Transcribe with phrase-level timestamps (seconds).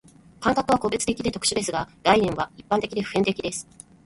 [0.39, 3.67] 感覚は個別的で特殊ですが、概念は一般的で普遍的です。